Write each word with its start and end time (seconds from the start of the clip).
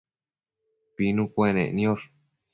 pinu 0.95 1.23
cuenec 1.33 1.69
niosh 1.77 2.05